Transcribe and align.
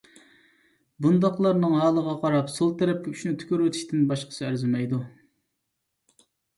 بۇنداقلارنىڭ 1.05 1.75
ھالىغا 1.83 2.17
قاراپ 2.25 2.51
سول 2.55 2.75
تەرەپكە 2.81 3.15
ئۈچنى 3.15 3.37
تۈكۈرۈۋېتىشتىن 3.45 4.05
باشقىسى 4.11 4.51
ئەرزىمەيدۇ. 4.53 5.07